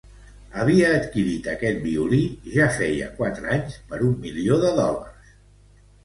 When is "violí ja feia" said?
1.83-3.09